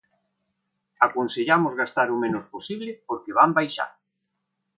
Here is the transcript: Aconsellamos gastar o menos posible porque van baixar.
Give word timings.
Aconsellamos 1.07 1.73
gastar 1.81 2.07
o 2.15 2.17
menos 2.23 2.45
posible 2.53 2.89
porque 3.07 3.35
van 3.39 3.51
baixar. 3.57 3.91